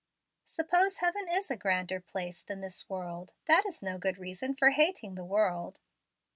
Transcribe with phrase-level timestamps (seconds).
[0.47, 4.71] Suppose heaven is a grander place than this world, that is no good reason for
[4.71, 5.79] hating the world.